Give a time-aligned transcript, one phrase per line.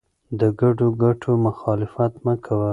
[0.39, 2.69] د ګډو ګټو مخالفت مه کوه.